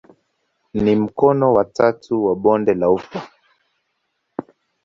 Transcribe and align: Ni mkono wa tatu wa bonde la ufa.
Ni 0.73 0.95
mkono 0.95 1.53
wa 1.53 1.65
tatu 1.65 2.25
wa 2.25 2.35
bonde 2.35 2.73
la 2.73 2.89
ufa. 2.91 3.29